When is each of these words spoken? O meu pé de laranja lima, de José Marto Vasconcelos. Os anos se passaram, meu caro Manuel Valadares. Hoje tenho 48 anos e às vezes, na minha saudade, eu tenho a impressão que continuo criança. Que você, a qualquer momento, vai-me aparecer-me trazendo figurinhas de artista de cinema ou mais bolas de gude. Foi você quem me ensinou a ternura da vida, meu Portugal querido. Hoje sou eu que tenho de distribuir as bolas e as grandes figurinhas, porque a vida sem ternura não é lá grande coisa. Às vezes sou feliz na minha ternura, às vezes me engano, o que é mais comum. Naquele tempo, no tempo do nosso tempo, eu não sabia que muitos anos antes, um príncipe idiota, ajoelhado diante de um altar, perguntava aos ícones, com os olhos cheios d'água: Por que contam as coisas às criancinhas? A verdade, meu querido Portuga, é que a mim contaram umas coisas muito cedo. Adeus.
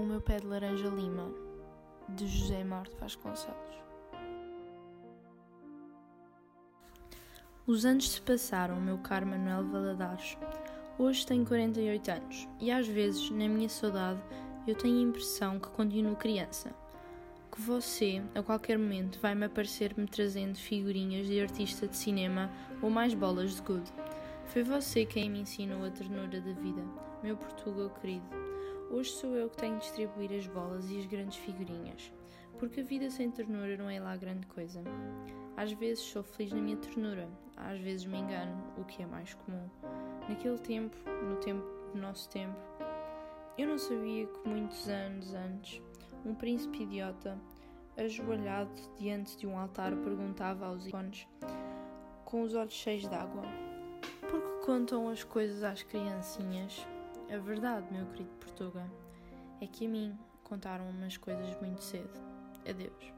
O 0.00 0.02
meu 0.02 0.18
pé 0.18 0.40
de 0.40 0.46
laranja 0.46 0.88
lima, 0.88 1.30
de 2.08 2.26
José 2.26 2.64
Marto 2.64 2.96
Vasconcelos. 2.96 3.76
Os 7.66 7.84
anos 7.84 8.10
se 8.10 8.22
passaram, 8.22 8.80
meu 8.80 8.96
caro 8.96 9.26
Manuel 9.26 9.62
Valadares. 9.68 10.38
Hoje 10.98 11.26
tenho 11.26 11.44
48 11.44 12.12
anos 12.12 12.48
e 12.58 12.70
às 12.70 12.86
vezes, 12.86 13.28
na 13.30 13.46
minha 13.46 13.68
saudade, 13.68 14.22
eu 14.66 14.74
tenho 14.74 15.00
a 15.00 15.02
impressão 15.02 15.60
que 15.60 15.68
continuo 15.68 16.16
criança. 16.16 16.74
Que 17.52 17.60
você, 17.60 18.22
a 18.34 18.42
qualquer 18.42 18.78
momento, 18.78 19.20
vai-me 19.20 19.44
aparecer-me 19.44 20.06
trazendo 20.06 20.56
figurinhas 20.56 21.26
de 21.26 21.42
artista 21.42 21.86
de 21.86 21.94
cinema 21.98 22.50
ou 22.80 22.88
mais 22.88 23.12
bolas 23.12 23.56
de 23.56 23.60
gude. 23.60 23.92
Foi 24.46 24.62
você 24.62 25.04
quem 25.04 25.28
me 25.28 25.40
ensinou 25.40 25.84
a 25.84 25.90
ternura 25.90 26.40
da 26.40 26.52
vida, 26.54 26.82
meu 27.22 27.36
Portugal 27.36 27.90
querido. 28.00 28.59
Hoje 28.92 29.10
sou 29.12 29.36
eu 29.36 29.48
que 29.48 29.56
tenho 29.56 29.76
de 29.76 29.82
distribuir 29.82 30.32
as 30.32 30.48
bolas 30.48 30.90
e 30.90 30.98
as 30.98 31.06
grandes 31.06 31.38
figurinhas, 31.38 32.12
porque 32.58 32.80
a 32.80 32.82
vida 32.82 33.08
sem 33.08 33.30
ternura 33.30 33.76
não 33.76 33.88
é 33.88 34.00
lá 34.00 34.16
grande 34.16 34.48
coisa. 34.48 34.82
Às 35.56 35.70
vezes 35.70 36.02
sou 36.02 36.24
feliz 36.24 36.52
na 36.52 36.60
minha 36.60 36.76
ternura, 36.76 37.28
às 37.56 37.78
vezes 37.78 38.04
me 38.04 38.18
engano, 38.18 38.60
o 38.76 38.84
que 38.84 39.00
é 39.00 39.06
mais 39.06 39.32
comum. 39.32 39.70
Naquele 40.28 40.58
tempo, 40.58 40.96
no 41.22 41.36
tempo 41.36 41.64
do 41.94 42.00
nosso 42.00 42.28
tempo, 42.30 42.58
eu 43.56 43.68
não 43.68 43.78
sabia 43.78 44.26
que 44.26 44.48
muitos 44.48 44.88
anos 44.88 45.34
antes, 45.34 45.80
um 46.26 46.34
príncipe 46.34 46.82
idiota, 46.82 47.38
ajoelhado 47.96 48.72
diante 48.98 49.36
de 49.36 49.46
um 49.46 49.56
altar, 49.56 49.94
perguntava 49.94 50.66
aos 50.66 50.84
ícones, 50.84 51.28
com 52.24 52.42
os 52.42 52.56
olhos 52.56 52.74
cheios 52.74 53.06
d'água: 53.06 53.44
Por 54.20 54.42
que 54.42 54.66
contam 54.66 55.08
as 55.08 55.22
coisas 55.22 55.62
às 55.62 55.84
criancinhas? 55.84 56.84
A 57.32 57.38
verdade, 57.38 57.86
meu 57.92 58.04
querido 58.06 58.30
Portuga, 58.40 58.90
é 59.60 59.66
que 59.66 59.86
a 59.86 59.88
mim 59.88 60.18
contaram 60.42 60.90
umas 60.90 61.16
coisas 61.16 61.54
muito 61.60 61.80
cedo. 61.80 62.10
Adeus. 62.68 63.12